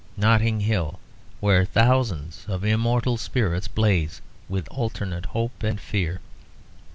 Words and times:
Notting 0.17 0.61
Hill 0.61 0.99
where 1.41 1.63
thousands 1.63 2.45
of 2.47 2.65
immortal 2.65 3.17
spirits 3.17 3.67
blaze 3.67 4.19
with 4.49 4.67
alternate 4.69 5.27
hope 5.27 5.61
and 5.61 5.79
fear." 5.79 6.21